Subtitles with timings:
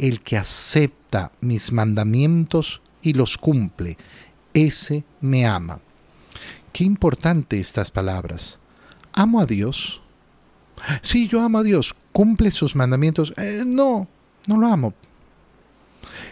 [0.00, 3.98] el que acepta mis mandamientos y los cumple,
[4.54, 5.80] ese me ama.
[6.72, 8.58] Qué importante estas palabras.
[9.12, 10.00] ¿Amo a Dios?
[11.02, 11.94] Sí, yo amo a Dios.
[12.12, 13.34] ¿Cumple sus mandamientos?
[13.36, 14.08] Eh, no,
[14.46, 14.94] no lo amo.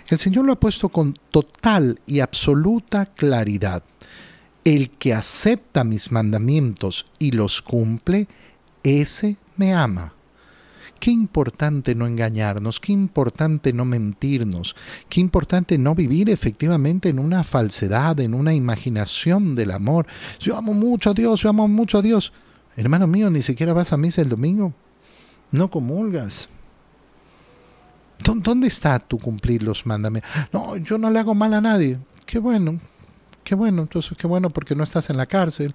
[0.08, 3.82] El Señor lo ha puesto con total y absoluta claridad.
[4.64, 8.28] El que acepta mis mandamientos y los cumple,
[8.82, 10.14] ese me ama.
[11.00, 14.74] Qué importante no engañarnos, qué importante no mentirnos,
[15.08, 20.06] qué importante no vivir efectivamente en una falsedad, en una imaginación del amor.
[20.40, 22.32] Yo amo mucho a Dios, yo amo mucho a Dios.
[22.76, 24.72] Hermano mío, ni siquiera vas a misa el domingo.
[25.50, 26.48] No comulgas.
[28.22, 30.30] ¿Dónde está tu cumplir los mandamientos?
[30.52, 31.98] No, yo no le hago mal a nadie.
[32.26, 32.78] Qué bueno,
[33.44, 35.72] qué bueno, entonces qué bueno porque no estás en la cárcel.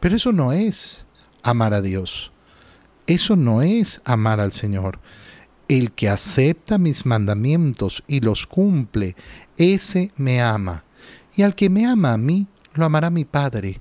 [0.00, 1.06] Pero eso no es
[1.42, 2.32] amar a Dios.
[3.06, 4.98] Eso no es amar al Señor.
[5.68, 9.16] El que acepta mis mandamientos y los cumple,
[9.56, 10.84] ese me ama.
[11.36, 13.80] Y al que me ama a mí, lo amará mi Padre.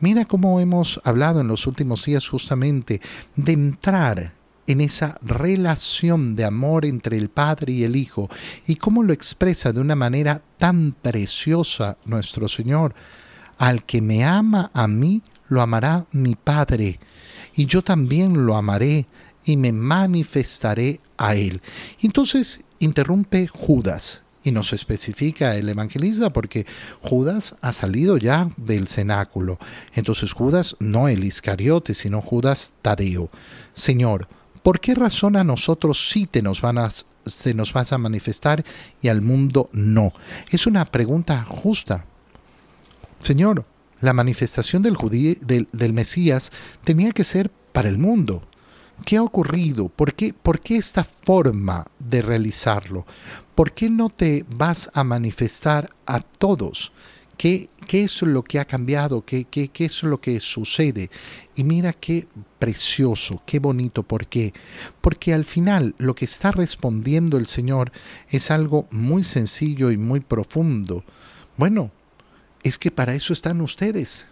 [0.00, 3.00] Mira cómo hemos hablado en los últimos días justamente
[3.34, 4.32] de entrar
[4.66, 8.28] en esa relación de amor entre el Padre y el Hijo
[8.66, 12.94] y cómo lo expresa de una manera tan preciosa nuestro Señor.
[13.58, 16.98] Al que me ama a mí, lo amará mi Padre,
[17.56, 19.06] y yo también lo amaré
[19.44, 21.62] y me manifestaré a él.
[22.00, 26.66] Entonces interrumpe Judas y nos especifica el evangelista porque
[27.00, 29.58] Judas ha salido ya del cenáculo.
[29.94, 33.30] Entonces Judas, no el Iscariote, sino Judas Tadeo.
[33.74, 34.28] Señor,
[34.62, 36.62] ¿por qué razón a nosotros sí te nos
[37.24, 38.64] se nos vas a manifestar
[39.02, 40.12] y al mundo no?
[40.50, 42.04] Es una pregunta justa.
[43.20, 43.64] Señor,
[44.00, 44.96] la manifestación del,
[45.40, 46.52] del, del, Mesías
[46.84, 48.42] tenía que ser para el mundo.
[49.04, 49.88] ¿Qué ha ocurrido?
[49.88, 53.06] ¿Por qué, ¿Por qué esta forma de realizarlo?
[53.54, 56.92] ¿Por qué no te vas a manifestar a todos?
[57.36, 59.24] ¿Qué, qué es lo que ha cambiado?
[59.24, 61.10] ¿Qué, qué, ¿Qué es lo que sucede?
[61.54, 62.26] Y mira qué
[62.58, 64.02] precioso, qué bonito.
[64.02, 64.54] ¿Por qué?
[65.02, 67.92] Porque al final lo que está respondiendo el Señor
[68.30, 71.04] es algo muy sencillo y muy profundo.
[71.58, 71.90] Bueno,
[72.66, 74.26] es que para eso están ustedes.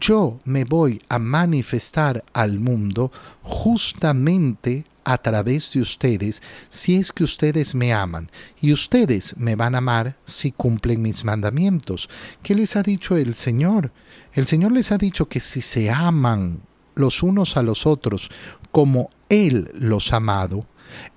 [0.00, 3.10] Yo me voy a manifestar al mundo
[3.42, 9.74] justamente a través de ustedes si es que ustedes me aman y ustedes me van
[9.74, 12.08] a amar si cumplen mis mandamientos.
[12.42, 13.92] ¿Qué les ha dicho el Señor?
[14.32, 16.60] El Señor les ha dicho que si se aman
[16.94, 18.30] los unos a los otros
[18.70, 20.66] como Él los ha amado,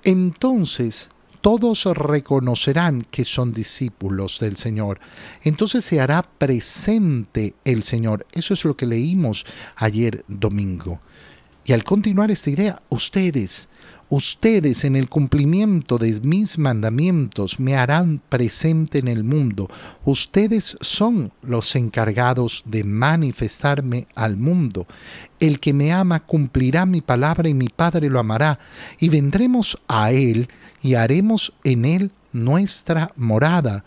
[0.03, 1.11] entonces
[1.41, 4.99] todos reconocerán que son discípulos del Señor.
[5.43, 8.25] Entonces se hará presente el Señor.
[8.31, 9.45] Eso es lo que leímos
[9.75, 11.01] ayer domingo.
[11.69, 13.69] Y al continuar esta idea, ustedes,
[14.09, 19.69] ustedes en el cumplimiento de mis mandamientos me harán presente en el mundo.
[20.03, 24.87] Ustedes son los encargados de manifestarme al mundo.
[25.39, 28.57] El que me ama cumplirá mi palabra y mi Padre lo amará.
[28.99, 30.49] Y vendremos a Él
[30.81, 33.83] y haremos en él nuestra morada.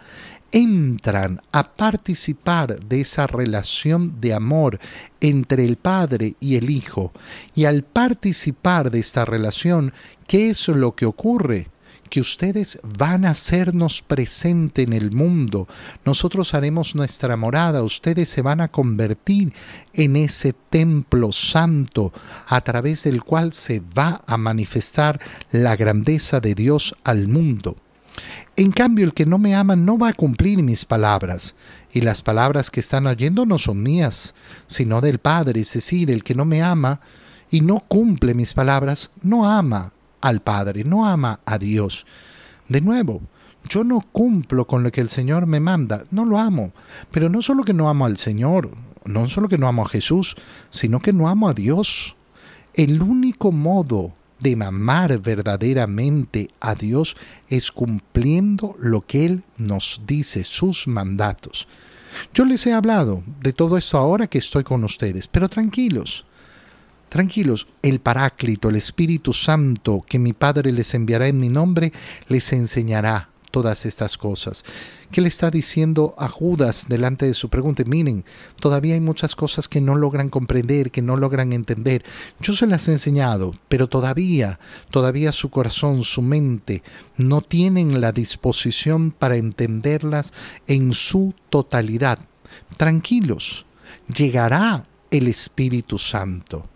[0.53, 4.79] Entran a participar de esa relación de amor
[5.21, 7.13] entre el Padre y el Hijo.
[7.55, 9.95] Y al participar de esta relación,
[10.27, 11.69] ¿qué es lo que ocurre?
[12.13, 15.67] que ustedes van a hacernos presente en el mundo.
[16.05, 19.55] Nosotros haremos nuestra morada, ustedes se van a convertir
[19.95, 22.13] en ese templo santo
[22.47, 25.21] a través del cual se va a manifestar
[25.53, 27.79] la grandeza de Dios al mundo.
[28.57, 31.55] En cambio, el que no me ama no va a cumplir mis palabras,
[31.93, 34.35] y las palabras que están oyendo no son mías,
[34.67, 37.01] sino del Padre, es decir, el que no me ama
[37.51, 42.07] y no cumple mis palabras, no ama al Padre, no ama a Dios.
[42.69, 43.23] De nuevo,
[43.69, 46.73] yo no cumplo con lo que el Señor me manda, no lo amo.
[47.11, 48.71] Pero no solo que no amo al Señor,
[49.05, 50.37] no solo que no amo a Jesús,
[50.71, 52.17] sino que no amo a Dios.
[52.75, 57.17] El único modo de amar verdaderamente a Dios
[57.49, 61.69] es cumpliendo lo que Él nos dice, sus mandatos.
[62.35, 66.27] Yo les he hablado de todo esto ahora que estoy con ustedes, pero tranquilos,
[67.13, 71.93] Tranquilos, el Paráclito, el Espíritu Santo que mi Padre les enviará en mi nombre,
[72.29, 74.65] les enseñará todas estas cosas.
[75.13, 77.85] ¿Qué le está diciendo a Judas delante de su pregunta?
[77.87, 78.25] Miren,
[78.59, 82.03] todavía hay muchas cosas que no logran comprender, que no logran entender.
[82.41, 84.59] Yo se las he enseñado, pero todavía,
[84.91, 86.83] todavía su corazón, su mente,
[87.17, 90.33] no tienen la disposición para entenderlas
[90.67, 92.19] en su totalidad.
[92.77, 93.67] Tranquilos,
[94.09, 96.72] llegará el Espíritu Santo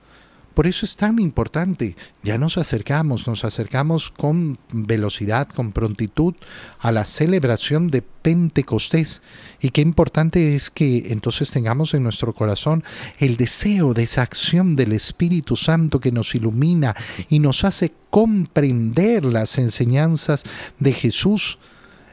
[0.56, 1.96] Por eso es tan importante.
[2.22, 6.34] Ya nos acercamos, nos acercamos con velocidad, con prontitud
[6.78, 9.20] a la celebración de Pentecostés.
[9.60, 12.84] Y qué importante es que entonces tengamos en nuestro corazón
[13.18, 16.96] el deseo de esa acción del Espíritu Santo que nos ilumina
[17.28, 20.44] y nos hace comprender las enseñanzas
[20.78, 21.58] de Jesús,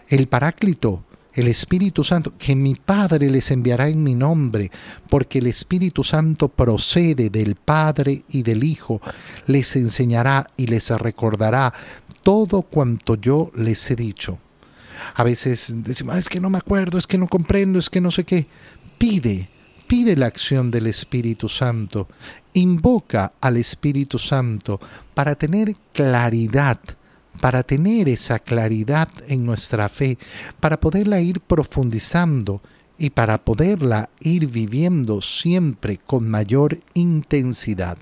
[0.10, 4.72] el Paráclito, el Espíritu Santo, que mi Padre les enviará en mi nombre,
[5.10, 9.02] porque el Espíritu Santo procede del Padre y del Hijo,
[9.48, 11.74] les enseñará y les recordará
[12.22, 14.40] todo cuanto yo les he dicho.
[15.16, 18.00] A veces decimos, ah, es que no me acuerdo, es que no comprendo, es que
[18.00, 18.48] no sé qué.
[18.98, 19.50] Pide,
[19.88, 22.08] pide la acción del Espíritu Santo,
[22.54, 24.80] invoca al Espíritu Santo
[25.14, 26.80] para tener claridad
[27.40, 30.18] para tener esa claridad en nuestra fe,
[30.60, 32.62] para poderla ir profundizando
[32.98, 37.98] y para poderla ir viviendo siempre con mayor intensidad.